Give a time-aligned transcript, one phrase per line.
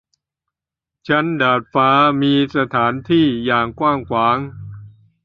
[1.07, 1.89] ชั้นดาดฟ้า
[2.21, 4.37] มีสถานที่อย่างกว้างขวาง